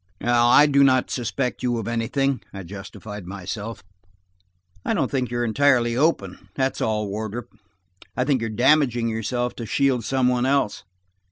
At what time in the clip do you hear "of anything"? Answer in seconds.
1.77-2.41